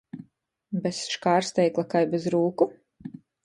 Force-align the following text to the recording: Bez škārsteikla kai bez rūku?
Bez 0.85 1.01
škārsteikla 1.17 1.87
kai 1.95 2.05
bez 2.17 2.29
rūku? 2.39 2.71